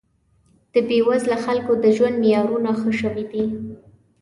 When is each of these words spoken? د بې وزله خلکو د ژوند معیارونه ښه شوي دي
د 0.73 0.75
بې 0.87 0.99
وزله 1.07 1.37
خلکو 1.45 1.71
د 1.83 1.85
ژوند 1.95 2.15
معیارونه 2.21 2.71
ښه 2.79 2.91
شوي 2.99 3.25
دي 3.31 3.43